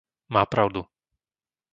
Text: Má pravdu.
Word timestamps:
Má 0.29 0.45
pravdu. 0.49 0.81